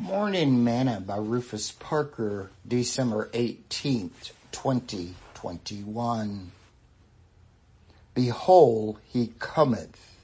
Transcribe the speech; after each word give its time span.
Morning 0.00 0.64
Manna 0.64 0.98
by 0.98 1.18
Rufus 1.18 1.72
Parker, 1.72 2.50
December 2.66 3.28
18th, 3.34 4.32
2021. 4.50 6.52
Behold, 8.14 8.98
he 9.06 9.32
cometh. 9.38 10.16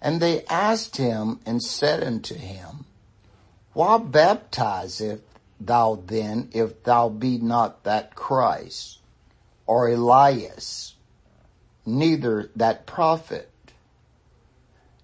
And 0.00 0.22
they 0.22 0.44
asked 0.44 0.96
him 0.96 1.40
and 1.44 1.60
said 1.60 2.04
unto 2.04 2.36
him, 2.36 2.84
Why 3.72 3.98
baptizeth 3.98 5.22
thou 5.58 6.00
then 6.06 6.50
if 6.52 6.84
thou 6.84 7.08
be 7.08 7.36
not 7.36 7.82
that 7.82 8.14
Christ, 8.14 9.00
or 9.66 9.88
Elias, 9.88 10.94
neither 11.84 12.48
that 12.54 12.86
prophet? 12.86 13.50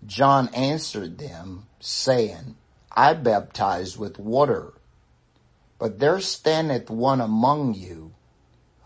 John 0.07 0.49
answered 0.55 1.19
them, 1.19 1.67
saying, 1.81 2.55
I 2.99 3.13
baptize 3.13 3.99
with 3.99 4.19
water, 4.19 4.73
but 5.79 5.99
there 5.99 6.19
standeth 6.21 6.89
one 6.89 7.21
among 7.21 7.75
you 7.75 8.15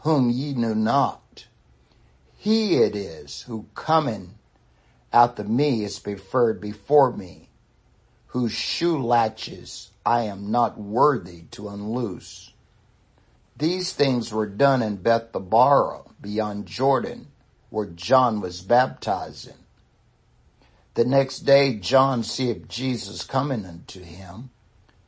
whom 0.01 0.31
ye 0.31 0.53
know 0.53 0.75
not. 0.75 1.47
He 2.37 2.77
it 2.79 2.97
is 2.97 3.43
who 3.43 3.67
coming 3.75 4.35
after 5.13 5.45
me 5.45 5.85
is 5.85 6.01
preferred 6.01 6.61
before 6.61 7.13
me, 7.13 7.51
whose 8.29 8.53
shoe 8.53 9.01
latches 9.01 9.91
I 10.05 10.23
am 10.23 10.51
not 10.51 10.77
worthy 10.77 11.43
to 11.53 11.69
unloose. 11.69 12.53
These 13.57 13.93
things 13.93 14.33
were 14.33 14.47
done 14.47 14.83
in 14.83 14.97
Bethabara 14.97 16.03
beyond 16.21 16.67
Jordan, 16.67 17.29
where 17.69 17.87
John 17.87 18.41
was 18.41 18.63
baptizing. 18.63 19.55
The 21.01 21.07
next 21.07 21.47
day 21.47 21.77
John 21.77 22.23
seeth 22.23 22.69
Jesus 22.69 23.25
coming 23.25 23.65
unto 23.65 24.03
him, 24.03 24.51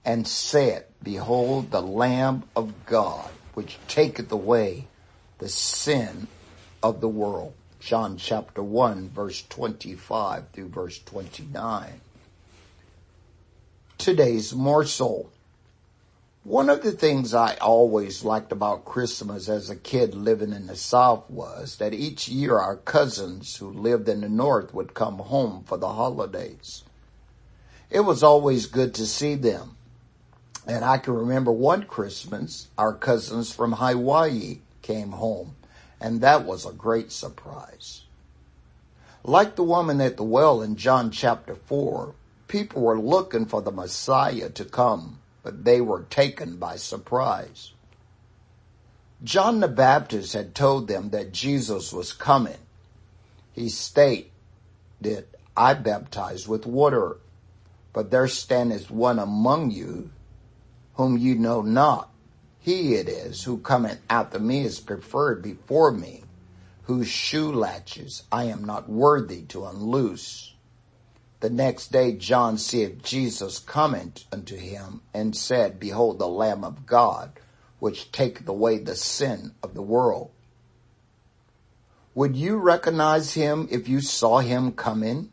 and 0.07 0.27
said, 0.27 0.87
Behold 1.03 1.71
the 1.71 1.83
Lamb 1.83 2.45
of 2.57 2.87
God, 2.87 3.29
which 3.53 3.77
taketh 3.89 4.33
away 4.33 4.87
the 5.37 5.51
sin 5.51 6.29
of 6.83 7.03
the 7.03 7.11
world. 7.11 7.53
John 7.79 8.17
chapter 8.17 8.63
1 8.63 9.11
verse 9.11 9.43
25 9.51 10.49
through 10.55 10.69
verse 10.71 10.99
29. 10.99 12.01
Today's 13.99 14.55
morsel. 14.55 15.31
One 16.45 16.71
of 16.71 16.83
the 16.83 16.91
things 16.91 17.35
I 17.35 17.55
always 17.61 18.25
liked 18.25 18.51
about 18.51 18.85
Christmas 18.85 19.49
as 19.49 19.71
a 19.71 19.77
kid 19.77 20.13
living 20.13 20.53
in 20.53 20.67
the 20.67 20.75
South 20.75 21.31
was 21.31 21.77
that 21.77 21.95
each 21.95 22.29
year 22.29 22.59
our 22.59 22.75
cousins 22.75 23.55
who 23.57 23.71
lived 23.71 24.09
in 24.09 24.23
the 24.23 24.29
North 24.29 24.75
would 24.75 24.93
come 24.93 25.19
home 25.19 25.63
for 25.63 25.79
the 25.79 25.93
holidays. 25.93 26.83
It 27.91 28.01
was 28.01 28.25
always 28.25 28.67
good 28.67 28.93
to 28.95 29.07
see 29.07 29.37
them. 29.37 29.77
And 30.67 30.85
I 30.85 30.99
can 30.99 31.15
remember 31.15 31.53
one 31.53 31.85
Christmas, 31.85 32.67
our 32.77 32.93
cousins 32.93 33.55
from 33.55 33.75
Hawaii 33.75 34.59
came 34.83 35.13
home, 35.13 35.55
and 36.01 36.21
that 36.23 36.45
was 36.45 36.67
a 36.67 36.73
great 36.73 37.13
surprise. 37.13 38.03
Like 39.23 39.55
the 39.55 39.63
woman 39.63 40.01
at 40.01 40.17
the 40.17 40.25
well 40.25 40.61
in 40.61 40.75
John 40.75 41.13
chapter 41.13 41.55
4, 41.55 42.17
people 42.49 42.83
were 42.83 42.99
looking 42.99 43.47
for 43.47 43.63
the 43.63 43.71
Messiah 43.71 44.51
to 44.51 44.65
come 44.65 45.21
but 45.43 45.65
they 45.65 45.81
were 45.81 46.03
taken 46.03 46.57
by 46.57 46.77
surprise. 46.77 47.73
John 49.25 49.61
the 49.61 49.69
Baptist 49.69 50.33
had 50.33 50.55
told 50.55 50.89
them 50.89 51.11
that 51.11 51.33
Jesus 51.33 51.93
was 51.93 52.13
coming. 52.13 52.59
He 53.53 53.69
stated, 53.69 54.31
I 55.57 55.75
baptize 55.75 56.49
with 56.49 56.67
water, 56.67 57.19
but 57.93 58.11
there 58.11 58.29
standeth 58.29 58.91
one 58.91 59.19
among 59.19 59.71
you 59.71 60.11
whom 60.95 61.19
you 61.19 61.35
know 61.35 61.63
not. 61.63 62.11
He 62.59 62.95
it 62.95 63.09
is 63.09 63.45
who 63.45 63.59
cometh 63.59 64.01
after 64.09 64.39
me 64.39 64.65
is 64.65 64.81
preferred 64.81 65.43
before 65.43 65.91
me, 65.91 66.23
whose 66.85 67.09
shoe 67.09 67.51
latches 67.53 68.23
I 68.31 68.45
am 68.45 68.65
not 68.65 68.89
worthy 68.89 69.43
to 69.47 69.67
unloose. 69.67 70.55
The 71.43 71.51
next 71.51 71.91
day 71.91 72.13
John 72.13 72.57
seeth 72.57 73.03
Jesus 73.03 73.59
coming 73.59 74.13
unto 74.31 74.57
him 74.57 75.01
and 75.13 75.37
said, 75.37 75.81
Behold 75.81 76.21
the 76.21 76.29
Lamb 76.29 76.63
of 76.63 76.87
God, 76.87 77.33
which 77.81 78.13
taketh 78.13 78.49
away 78.49 78.79
the 78.79 78.95
sin 78.95 79.51
of 79.61 79.75
the 79.75 79.83
world. 79.83 80.31
Would 82.15 82.37
you 82.37 82.59
recognize 82.59 83.35
him 83.35 83.67
if 83.73 83.89
you 83.89 84.01
saw 84.01 84.39
him 84.39 84.71
coming? 84.71 85.33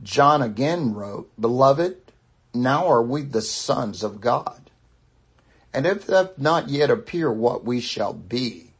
John 0.00 0.40
again 0.40 0.94
wrote, 0.94 1.28
Beloved, 1.40 1.96
now 2.54 2.86
are 2.86 3.02
we 3.02 3.22
the 3.22 3.42
sons 3.42 4.04
of 4.04 4.20
God. 4.20 4.70
And 5.74 5.84
if 5.84 6.06
doth 6.06 6.38
not 6.38 6.68
yet 6.68 6.90
appear 6.90 7.32
what 7.32 7.64
we 7.64 7.80
shall 7.80 8.12
be, 8.12 8.70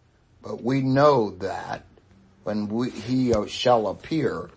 but 0.40 0.62
we 0.62 0.82
know 0.82 1.30
that 1.38 1.84
when 2.44 2.68
we, 2.68 2.90
he 2.90 3.34
shall 3.48 3.88
appear, 3.88 4.48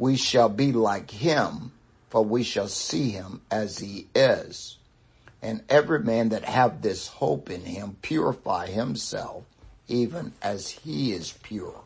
we 0.00 0.16
shall 0.16 0.48
be 0.48 0.72
like 0.72 1.10
him, 1.10 1.70
for 2.08 2.24
we 2.24 2.42
shall 2.42 2.68
see 2.68 3.10
him 3.10 3.42
as 3.50 3.78
he 3.78 4.06
is. 4.14 4.78
And 5.42 5.62
every 5.68 5.98
man 6.00 6.30
that 6.30 6.46
have 6.46 6.80
this 6.80 7.06
hope 7.06 7.50
in 7.50 7.60
him 7.66 7.98
purify 8.00 8.68
himself 8.68 9.44
even 9.88 10.32
as 10.40 10.70
he 10.70 11.12
is 11.12 11.34
pure. 11.42 11.82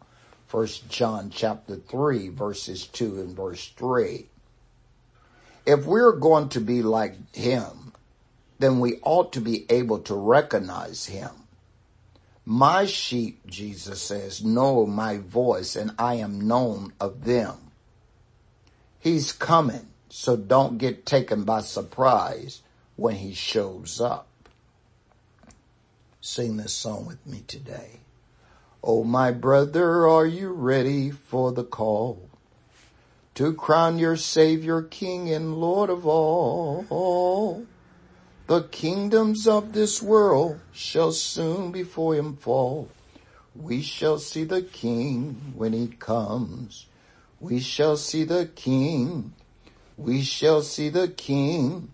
First 0.47 0.89
John 0.89 1.31
chapter 1.31 1.75
3 1.75 2.29
verses 2.29 2.87
2 2.87 3.21
and 3.21 3.37
verse 3.37 3.73
3. 3.77 4.27
If 5.67 5.85
we're 5.85 6.13
going 6.13 6.51
to 6.51 6.61
be 6.61 6.83
like 6.83 7.35
him, 7.35 7.93
then 8.61 8.79
we 8.79 9.01
ought 9.03 9.33
to 9.33 9.41
be 9.41 9.67
able 9.69 9.99
to 10.01 10.15
recognize 10.15 11.07
him. 11.07 11.31
My 12.45 12.87
sheep, 12.87 13.45
Jesus 13.47 14.01
says, 14.01 14.45
know 14.45 14.87
my 14.87 15.19
voice 15.19 15.75
and 15.75 15.97
I 15.99 16.17
am 16.17 16.47
known 16.47 16.93
of 17.01 17.25
them. 17.25 17.64
He's 19.05 19.33
coming, 19.33 19.89
so 20.09 20.35
don't 20.35 20.79
get 20.79 21.05
taken 21.05 21.45
by 21.45 21.61
surprise 21.61 22.63
when 22.97 23.17
he 23.17 23.35
shows 23.35 24.01
up. 24.01 24.29
Sing 26.23 26.57
this 26.57 26.73
song 26.73 27.05
with 27.05 27.27
me 27.27 27.43
today. 27.47 28.01
Oh, 28.83 29.05
my 29.05 29.31
brother, 29.31 30.09
are 30.09 30.25
you 30.25 30.53
ready 30.53 31.11
for 31.11 31.53
the 31.53 31.65
call 31.65 32.31
to 33.35 33.53
crown 33.53 33.99
your 33.99 34.17
Savior, 34.17 34.81
King 34.81 35.31
and 35.31 35.59
Lord 35.59 35.91
of 35.91 36.07
all? 36.07 37.67
The 38.47 38.63
kingdoms 38.63 39.47
of 39.47 39.75
this 39.75 40.01
world 40.01 40.61
shall 40.73 41.13
soon 41.13 41.73
before 41.73 42.15
him 42.15 42.37
fall. 42.37 42.89
We 43.55 43.83
shall 43.83 44.19
see 44.19 44.45
the 44.45 44.63
King 44.63 45.53
when 45.55 45.75
he 45.75 45.89
comes. 45.89 46.87
We 47.45 47.61
shall 47.61 47.99
see 47.99 48.25
the 48.25 48.47
King. 48.47 49.35
We 49.99 50.23
shall 50.23 50.63
see 50.63 50.89
the 50.89 51.09
King. 51.09 51.91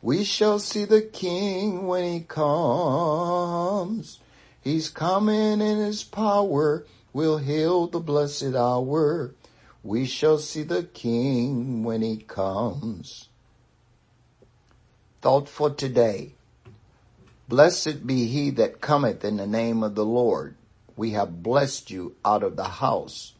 We 0.00 0.24
shall 0.24 0.58
see 0.58 0.86
the 0.86 1.02
King 1.02 1.86
when 1.86 2.14
he 2.14 2.20
comes. 2.20 4.20
He's 4.58 4.88
coming 4.88 5.60
in 5.60 5.76
his 5.76 6.02
power. 6.02 6.86
We'll 7.12 7.36
hail 7.36 7.88
the 7.88 8.00
blessed 8.00 8.54
hour. 8.54 9.34
We 9.84 10.06
shall 10.06 10.38
see 10.38 10.62
the 10.62 10.84
King 10.84 11.84
when 11.84 12.00
he 12.00 12.16
comes. 12.16 13.28
Thought 15.20 15.50
for 15.50 15.68
today. 15.68 16.32
Blessed 17.50 18.06
be 18.06 18.28
he 18.28 18.48
that 18.52 18.80
cometh 18.80 19.26
in 19.26 19.36
the 19.36 19.46
name 19.46 19.82
of 19.82 19.94
the 19.94 20.06
Lord. 20.06 20.54
We 20.96 21.10
have 21.10 21.42
blessed 21.42 21.90
you 21.90 22.14
out 22.24 22.42
of 22.42 22.56
the 22.56 22.80
house 22.80 23.34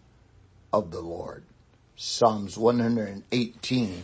of 0.72 0.90
the 0.90 1.00
Lord. 1.00 1.44
Psalms 1.96 2.58
118 2.58 4.02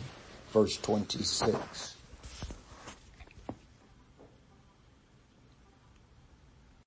verse 0.52 0.78
26. 0.78 2.01